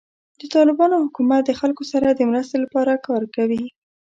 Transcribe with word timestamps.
د 0.39 0.41
طالبانو 0.55 1.03
حکومت 1.05 1.41
د 1.45 1.51
خلکو 1.59 1.83
سره 1.91 2.07
د 2.11 2.21
مرستې 2.29 2.57
لپاره 2.63 3.01
کار 3.07 3.23
کوي. 3.35 3.63